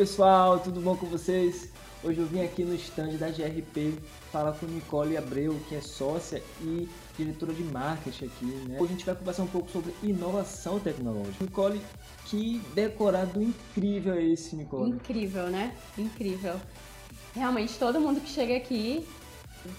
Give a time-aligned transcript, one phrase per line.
[0.00, 1.68] pessoal, tudo bom com vocês?
[2.02, 3.98] Hoje eu vim aqui no stand da GRP
[4.32, 6.88] falar com Nicole Abreu, que é sócia e
[7.18, 8.78] diretora de marketing aqui, né?
[8.80, 11.44] Hoje a gente vai conversar um pouco sobre inovação tecnológica.
[11.44, 11.82] Nicole,
[12.24, 14.88] que decorado incrível é esse, Nicole?
[14.88, 15.76] Incrível, né?
[15.98, 16.58] Incrível.
[17.34, 19.06] Realmente todo mundo que chega aqui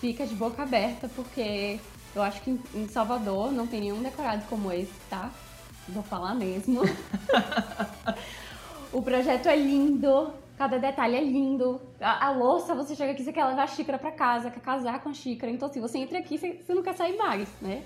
[0.00, 1.78] fica de boca aberta, porque
[2.14, 5.30] eu acho que em Salvador não tem nenhum decorado como esse, tá?
[5.90, 6.80] Vou falar mesmo.
[8.96, 11.78] o projeto é lindo, cada detalhe é lindo.
[12.00, 15.02] A, a, louça, você chega aqui, você quer levar a xícara para casa, quer casar
[15.02, 15.52] com a xícara.
[15.52, 17.82] Então, assim, você entra aqui, você, você não quer sair mais, né?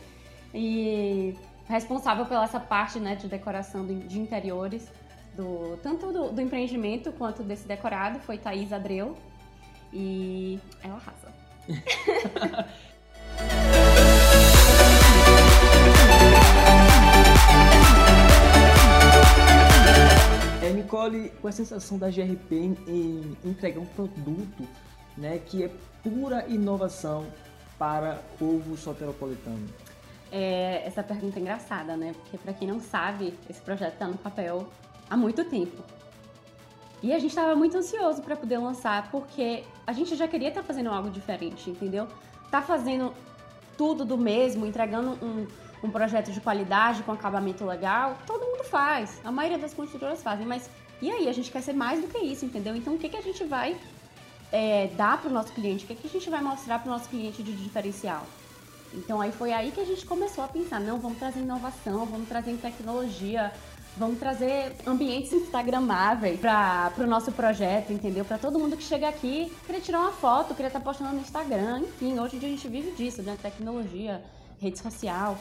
[0.54, 1.34] E
[1.66, 4.88] responsável pela essa parte, né, de decoração de interiores,
[5.34, 9.16] do, tanto do, do empreendimento quanto desse decorado, foi Thaís Adreu.
[9.92, 11.34] E ela arrasa.
[20.72, 24.66] Nicole, com a sensação da GRP em, em entregar um produto
[25.16, 25.70] né, que é
[26.02, 27.26] pura inovação
[27.78, 29.68] para o soteropolitano?
[30.32, 32.14] É, essa pergunta é engraçada, né?
[32.14, 34.68] Porque para quem não sabe, esse projeto está no papel
[35.08, 35.82] há muito tempo.
[37.02, 40.60] E a gente estava muito ansioso para poder lançar, porque a gente já queria estar
[40.60, 42.06] tá fazendo algo diferente, entendeu?
[42.50, 43.14] Tá fazendo
[43.76, 45.46] tudo do mesmo, entregando um,
[45.82, 49.20] um projeto de qualidade com acabamento legal, todo mundo faz.
[49.24, 50.68] A maioria das construtoras fazem, mas
[51.02, 51.28] e aí?
[51.28, 52.76] A gente quer ser mais do que isso, entendeu?
[52.76, 53.76] Então, o que, que a gente vai
[54.52, 55.84] é, dar para o nosso cliente?
[55.84, 58.26] O que, que a gente vai mostrar para o nosso cliente de diferencial?
[58.92, 62.28] Então, aí foi aí que a gente começou a pensar: não, vamos trazer inovação, vamos
[62.28, 63.50] trazer tecnologia,
[63.96, 68.24] vamos trazer ambientes instagramáveis para o nosso projeto, entendeu?
[68.24, 71.20] Para todo mundo que chega aqui, querer tirar uma foto, querer estar tá postando no
[71.20, 73.38] Instagram, enfim, hoje em dia a gente vive disso, né?
[73.40, 74.22] Tecnologia,
[74.60, 75.38] rede social.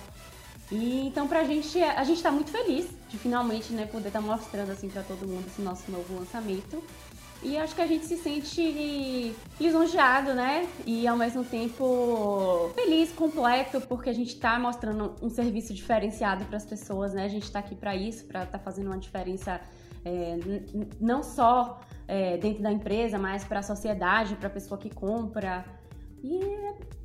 [0.71, 4.25] E então pra gente, a gente tá muito feliz de finalmente, né, poder estar tá
[4.25, 6.83] mostrando assim para todo mundo esse nosso novo lançamento.
[7.41, 10.67] E acho que a gente se sente lisonjeado, né?
[10.85, 16.57] E ao mesmo tempo feliz, completo, porque a gente está mostrando um serviço diferenciado para
[16.57, 17.23] as pessoas, né?
[17.23, 19.61] A gente está aqui para isso, para tá fazendo uma diferença
[20.03, 20.37] é,
[20.99, 25.63] não só é, dentro da empresa, mas para a sociedade, para a pessoa que compra.
[26.23, 26.39] E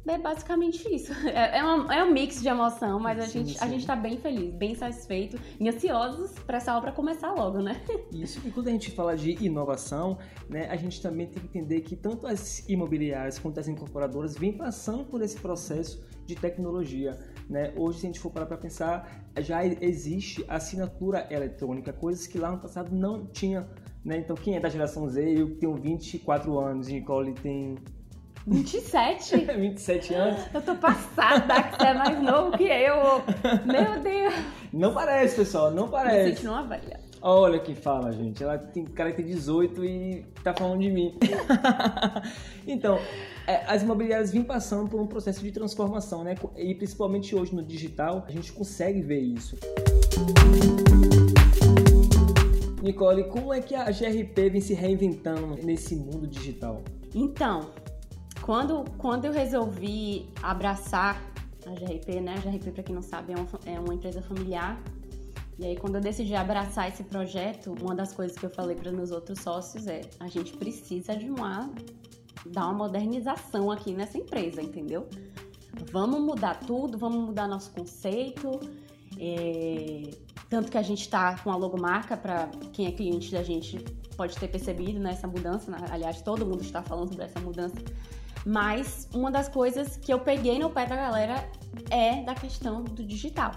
[0.06, 1.12] é basicamente isso.
[1.28, 3.64] É, é, uma, é um mix de emoção, mas a, sim, gente, sim.
[3.64, 7.80] a gente tá bem feliz, bem satisfeito e ansiosos para essa obra começar logo, né?
[8.12, 8.40] Isso.
[8.44, 11.96] E quando a gente fala de inovação, né, a gente também tem que entender que
[11.96, 17.18] tanto as imobiliárias quanto as incorporadoras vêm passando por esse processo de tecnologia.
[17.48, 17.72] Né?
[17.76, 22.50] Hoje, se a gente for parar para pensar, já existe assinatura eletrônica, coisas que lá
[22.50, 23.68] no passado não tinha.
[24.04, 24.18] Né?
[24.18, 27.76] Então, quem é da geração Z, eu tenho 24 anos, Nicole tem
[28.46, 29.36] 27?
[29.36, 30.40] 27 anos.
[30.52, 33.22] Eu tô passada que você é mais novo que eu.
[33.64, 34.34] Meu Deus.
[34.72, 36.30] Não parece, pessoal, não parece.
[36.30, 37.00] Me sente numa velha.
[37.22, 38.42] Olha que fala, gente.
[38.42, 41.16] Ela tem cara que tem 18 e tá falando de mim.
[42.68, 42.98] então,
[43.46, 46.34] é, as imobiliárias vêm passando por um processo de transformação, né?
[46.54, 49.56] E principalmente hoje no digital, a gente consegue ver isso.
[52.82, 56.82] Nicole, como é que a GRP vem se reinventando nesse mundo digital?
[57.14, 57.70] Então,
[58.44, 61.18] quando, quando eu resolvi abraçar
[61.66, 62.34] a GRP, né?
[62.34, 64.78] A GRP, para quem não sabe, é uma, é uma empresa familiar.
[65.58, 68.92] E aí, quando eu decidi abraçar esse projeto, uma das coisas que eu falei para
[68.92, 71.70] meus outros sócios é: a gente precisa de uma
[72.44, 75.08] dar uma modernização aqui nessa empresa, entendeu?
[75.90, 78.60] Vamos mudar tudo, vamos mudar nosso conceito.
[79.18, 80.10] É...
[80.50, 83.78] Tanto que a gente está com a logomarca, para quem é cliente da gente
[84.18, 85.70] pode ter percebido né, mudança.
[85.70, 85.78] Né?
[85.90, 87.76] Aliás, todo mundo está falando sobre essa mudança
[88.44, 91.48] mas uma das coisas que eu peguei no pé da galera
[91.90, 93.52] é da questão do digital.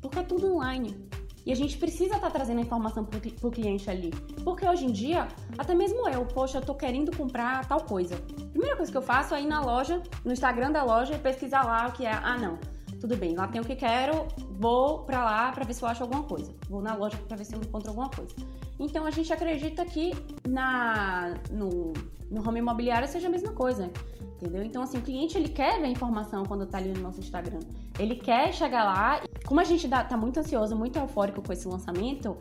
[0.00, 1.08] Porque é tudo online.
[1.44, 4.10] E a gente precisa estar tá trazendo a informação para o cliente ali.
[4.44, 5.26] Porque hoje em dia,
[5.56, 8.16] até mesmo eu, poxa, eu tô querendo comprar tal coisa.
[8.52, 11.64] Primeira coisa que eu faço é ir na loja, no Instagram da loja e pesquisar
[11.64, 12.12] lá o que é.
[12.12, 12.58] Ah, não,
[13.00, 14.28] tudo bem, lá tem o que quero,
[14.58, 16.54] vou para lá para ver se eu acho alguma coisa.
[16.68, 18.34] Vou na loja para ver se eu encontro alguma coisa.
[18.80, 20.12] Então a gente acredita que
[20.48, 21.92] na, no,
[22.30, 23.90] no home imobiliário seja a mesma coisa,
[24.36, 24.64] entendeu?
[24.64, 27.60] Então assim, o cliente ele quer ver informação quando tá ali no nosso Instagram.
[27.98, 29.22] Ele quer chegar lá.
[29.44, 32.36] Como a gente dá, tá muito ansioso, muito eufórico com esse lançamento,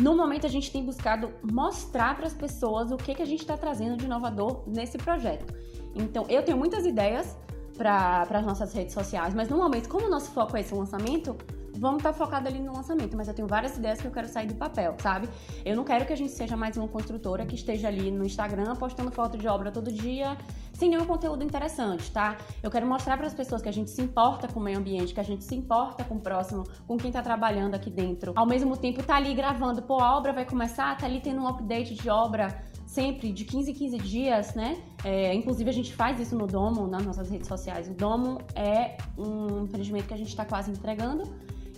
[0.00, 3.40] no momento a gente tem buscado mostrar para as pessoas o que, que a gente
[3.40, 5.54] está trazendo de inovador nesse projeto.
[5.94, 7.36] Então eu tenho muitas ideias
[7.76, 11.36] para as nossas redes sociais, mas no momento, como o nosso foco é esse lançamento,
[11.78, 14.28] vamos estar tá focado ali no lançamento, mas eu tenho várias ideias que eu quero
[14.28, 15.28] sair do papel, sabe?
[15.64, 18.74] Eu não quero que a gente seja mais uma construtora que esteja ali no Instagram
[18.76, 20.36] postando foto de obra todo dia,
[20.72, 22.36] sem nenhum conteúdo interessante, tá?
[22.62, 25.14] Eu quero mostrar para as pessoas que a gente se importa com o meio ambiente,
[25.14, 28.32] que a gente se importa com o próximo, com quem tá trabalhando aqui dentro.
[28.36, 31.48] Ao mesmo tempo, tá ali gravando, pô, a obra vai começar, tá ali tendo um
[31.48, 32.48] update de obra
[32.86, 34.80] sempre de 15 em 15 dias, né?
[35.04, 37.88] É, inclusive a gente faz isso no Domo, nas nossas redes sociais.
[37.88, 41.24] O Domo é um empreendimento que a gente está quase entregando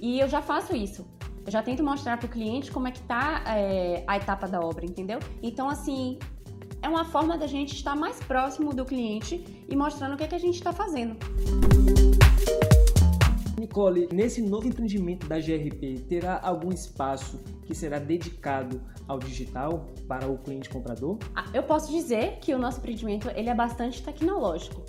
[0.00, 1.06] e eu já faço isso.
[1.44, 4.60] Eu já tento mostrar para o cliente como é que tá é, a etapa da
[4.60, 5.20] obra, entendeu?
[5.42, 6.18] Então, assim,
[6.82, 10.26] é uma forma da gente estar mais próximo do cliente e mostrando o que, é
[10.26, 11.16] que a gente está fazendo.
[13.58, 20.28] Nicole, nesse novo empreendimento da GRP, terá algum espaço que será dedicado ao digital para
[20.28, 21.18] o cliente comprador?
[21.34, 24.84] Ah, eu posso dizer que o nosso empreendimento ele é bastante tecnológico.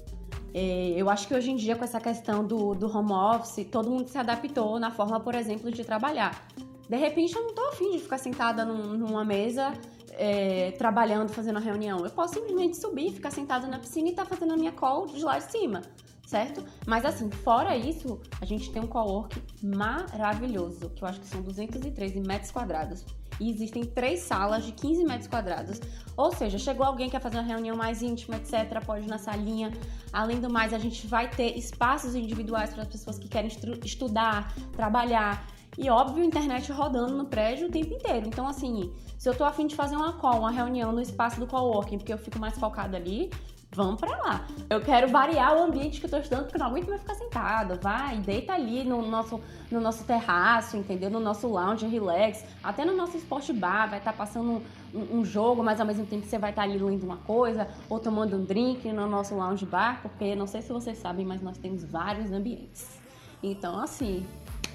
[0.53, 3.89] É, eu acho que hoje em dia, com essa questão do, do home office, todo
[3.89, 6.47] mundo se adaptou na forma, por exemplo, de trabalhar.
[6.89, 9.73] De repente, eu não estou afim de ficar sentada num, numa mesa
[10.13, 12.03] é, trabalhando, fazendo a reunião.
[12.03, 15.05] Eu posso simplesmente subir, ficar sentada na piscina e estar tá fazendo a minha call
[15.07, 15.81] de lá de cima
[16.27, 16.63] certo?
[16.85, 21.41] Mas assim, fora isso, a gente tem um cowork maravilhoso, que eu acho que são
[21.41, 23.05] 213 metros quadrados.
[23.39, 25.79] E existem três salas de 15 metros quadrados.
[26.15, 29.17] Ou seja, chegou alguém que quer fazer uma reunião mais íntima, etc., pode ir na
[29.17, 29.71] salinha.
[30.11, 33.51] Além do mais, a gente vai ter espaços individuais para as pessoas que querem
[33.83, 35.47] estudar, trabalhar.
[35.77, 38.27] E óbvio, internet rodando no prédio o tempo inteiro.
[38.27, 41.45] Então, assim, se eu tô afim de fazer uma call, uma reunião no espaço do
[41.45, 43.29] coworking, porque eu fico mais focada ali,
[43.71, 44.47] vamos para lá.
[44.69, 47.15] Eu quero variar o ambiente que eu tô estudando, porque eu não aguento mais ficar
[47.15, 47.75] sentada.
[47.75, 49.39] Vai, deita ali no nosso,
[49.71, 51.09] no nosso terraço, entendeu?
[51.09, 52.43] No nosso lounge, relax.
[52.63, 54.61] Até no nosso sport bar, vai estar tá passando
[54.93, 57.67] um, um, jogo, mas ao mesmo tempo você vai estar tá ali lendo uma coisa,
[57.89, 61.41] ou tomando um drink no nosso lounge bar, porque não sei se vocês sabem, mas
[61.41, 62.99] nós temos vários ambientes.
[63.43, 64.25] Então, assim,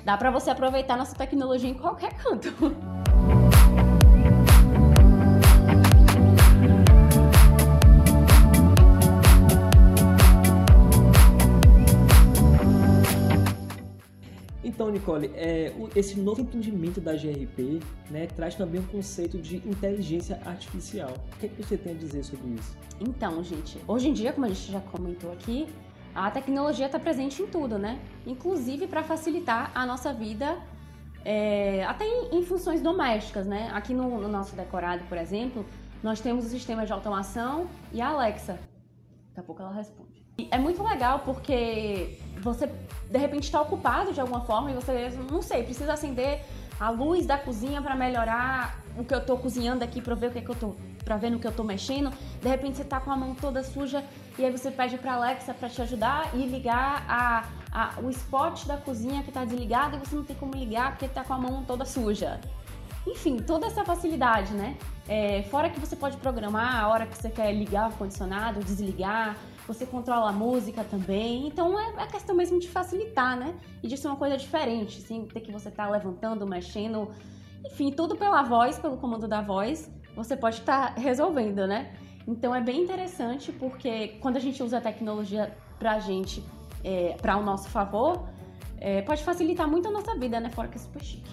[0.05, 2.49] dá para você aproveitar nossa tecnologia em qualquer canto.
[14.83, 17.79] Então, Nicole, é, esse novo empreendimento da GRP
[18.11, 21.11] né, traz também o conceito de inteligência artificial.
[21.11, 22.77] O que, é que você tem a dizer sobre isso?
[23.01, 25.69] Então, gente, hoje em dia, como a gente já comentou aqui,
[26.13, 28.01] a tecnologia está presente em tudo, né?
[28.27, 30.59] Inclusive para facilitar a nossa vida,
[31.25, 33.71] é, até em, em, funções domésticas, né?
[33.73, 35.65] Aqui no, no, nosso decorado, por exemplo,
[36.03, 38.59] nós temos o sistema de automação e a Alexa.
[39.29, 40.27] Daqui a pouco ela responde.
[40.37, 45.11] E é muito legal porque você de repente está ocupado de alguma forma e você,
[45.31, 46.45] não sei, precisa acender
[46.81, 50.31] a luz da cozinha para melhorar o que eu estou cozinhando aqui para ver o
[50.33, 50.75] que, é que eu tô
[51.05, 52.11] para ver no que eu estou mexendo.
[52.41, 54.05] De repente você está com a mão toda suja
[54.39, 58.67] e aí você pede para Alexa para te ajudar e ligar a, a, o spot
[58.67, 61.39] da cozinha que está desligado e você não tem como ligar porque está com a
[61.39, 62.41] mão toda suja.
[63.07, 64.77] Enfim, toda essa facilidade, né?
[65.09, 69.37] É, fora que você pode programar a hora que você quer ligar o ar-condicionado, desligar,
[69.73, 71.47] você controla a música também.
[71.47, 73.55] Então é a questão mesmo de facilitar, né?
[73.83, 77.09] E de ser uma coisa diferente, sem ter que você estar tá levantando, mexendo.
[77.65, 81.95] Enfim, tudo pela voz, pelo comando da voz, você pode estar tá resolvendo, né?
[82.27, 86.43] Então é bem interessante porque quando a gente usa a tecnologia pra gente,
[86.85, 88.29] é, para o nosso favor,
[88.79, 90.51] é, pode facilitar muito a nossa vida, né?
[90.51, 91.31] Fora que é super chique.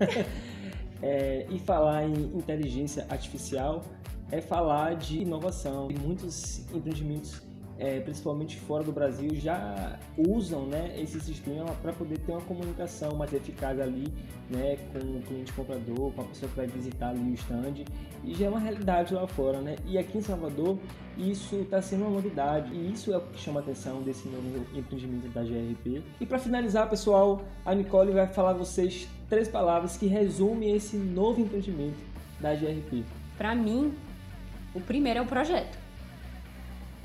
[1.02, 3.82] é, e falar em inteligência artificial
[4.30, 5.88] é falar de inovação.
[6.00, 7.42] Muitos empreendimentos,
[7.78, 13.14] é, principalmente fora do Brasil, já usam né, esse sistema para poder ter uma comunicação
[13.16, 14.12] mais eficaz ali
[14.50, 17.84] né, com o cliente comprador, com a pessoa que vai visitar ali o stand.
[18.24, 19.60] E já é uma realidade lá fora.
[19.60, 19.76] Né?
[19.86, 20.78] E aqui em Salvador,
[21.18, 22.72] isso está sendo uma novidade.
[22.72, 26.02] E isso é o que chama a atenção desse novo empreendimento da GRP.
[26.20, 30.96] E para finalizar, pessoal, a Nicole vai falar a vocês três palavras que resumem esse
[30.96, 31.98] novo empreendimento
[32.40, 33.04] da GRP.
[33.36, 33.92] Para mim,
[34.74, 35.78] o primeiro é o projeto.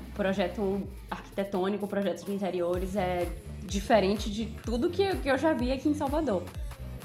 [0.08, 3.28] O projeto arquitetônico, o projeto de interiores é
[3.64, 6.42] diferente de tudo que, eu já vi aqui em Salvador,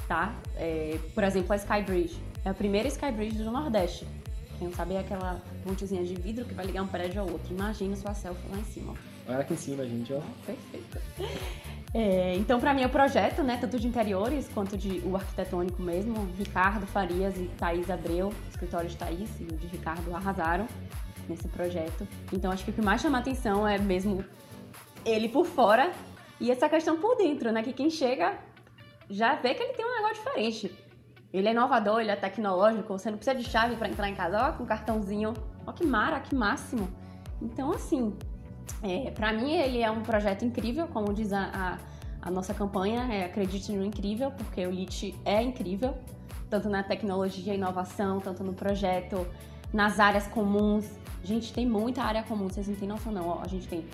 [0.08, 0.36] tá?
[0.56, 2.20] É, por exemplo, a Skybridge.
[2.44, 4.08] É a primeira Skybridge do Nordeste.
[4.58, 7.54] Quem não sabe é aquela pontezinha de vidro que vai ligar um prédio ao outro.
[7.54, 8.94] Imagina sua selfie lá em cima.
[9.28, 10.22] Olha aqui em cima, gente, ó.
[10.46, 11.00] Perfeito.
[11.98, 15.82] É, então, para mim, é o projeto, né, tanto de interiores quanto de o arquitetônico
[15.82, 16.28] mesmo.
[16.38, 20.68] Ricardo Farias e Thaís Abreu, escritório de Thaís e o de Ricardo, arrasaram
[21.30, 22.06] nesse projeto.
[22.34, 24.26] Então, acho que o que mais chama atenção é mesmo
[25.06, 25.90] ele por fora
[26.38, 27.64] e essa questão por dentro, né?
[27.64, 28.38] Que quem chega
[29.10, 30.78] já vê que ele tem um negócio diferente.
[31.32, 34.50] Ele é inovador, ele é tecnológico, você não precisa de chave para entrar em casa,
[34.50, 35.34] ó, com cartãozinho.
[35.66, 36.90] Ó, que mara, que máximo.
[37.42, 38.18] Então, assim,
[38.82, 41.78] é, para mim, ele é um projeto incrível, como diz a, a,
[42.22, 45.96] A nossa campanha é Acredite no Incrível, porque o LIT é incrível,
[46.50, 49.28] tanto na tecnologia inovação, tanto no projeto,
[49.74, 50.86] nas áreas comuns.
[51.24, 53.28] Gente, tem muita área comum, vocês não têm noção não.
[53.28, 53.86] Ó, a gente tem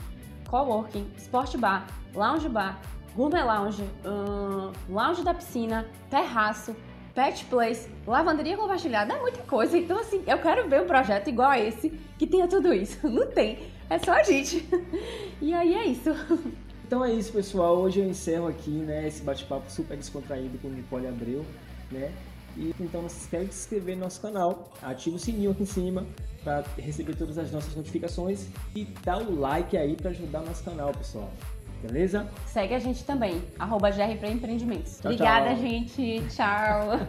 [0.49, 2.81] coworking, sport bar, lounge bar,
[3.15, 6.75] gourmet lounge, hum, lounge da piscina, terraço,
[7.13, 9.77] pet place, lavanderia compartilhada, é muita coisa.
[9.77, 12.97] Então, assim, eu quero ver um projeto igual a esse, que tenha tudo isso.
[13.07, 14.67] Não tem, é só a gente.
[15.41, 16.09] E aí é isso.
[16.85, 17.77] Então é isso, pessoal.
[17.77, 21.45] Hoje eu encerro aqui, né, esse bate-papo super descontraído com Nicole Abreu,
[21.89, 22.11] né?
[22.57, 25.63] E então não se esqueça de se inscrever no nosso canal, ativa o sininho aqui
[25.63, 26.05] em cima
[26.43, 30.63] para receber todas as nossas notificações e dá o like aí para ajudar o nosso
[30.63, 31.31] canal, pessoal.
[31.81, 32.27] Beleza?
[32.45, 34.99] Segue a gente também, arroba GR para Empreendimentos.
[34.99, 35.57] Tchau, Obrigada, tchau.
[35.57, 36.23] gente.
[36.29, 36.99] Tchau.